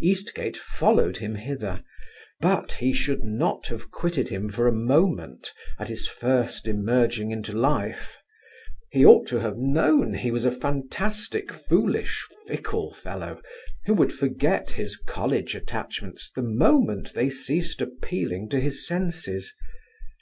[0.00, 1.84] Eastgate followed him hither;
[2.40, 7.52] but he should not have quitted him for a moment, at his first emerging into
[7.52, 8.16] life.
[8.90, 13.42] He ought to have known he was a fantastic, foolish, fickle fellow,
[13.84, 19.54] who would forget his college attachments the moment they ceased appealing to his senses.